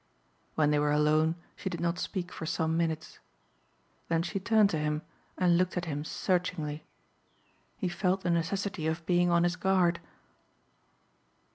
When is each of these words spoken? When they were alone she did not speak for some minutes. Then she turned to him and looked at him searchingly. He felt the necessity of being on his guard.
When 0.55 0.71
they 0.71 0.79
were 0.79 0.89
alone 0.91 1.35
she 1.55 1.69
did 1.69 1.79
not 1.79 1.99
speak 1.99 2.31
for 2.31 2.47
some 2.47 2.75
minutes. 2.75 3.19
Then 4.07 4.23
she 4.23 4.39
turned 4.39 4.71
to 4.71 4.79
him 4.79 5.03
and 5.37 5.59
looked 5.59 5.77
at 5.77 5.85
him 5.85 6.03
searchingly. 6.03 6.83
He 7.77 7.87
felt 7.87 8.21
the 8.21 8.31
necessity 8.31 8.87
of 8.87 9.05
being 9.05 9.29
on 9.29 9.43
his 9.43 9.55
guard. 9.55 9.99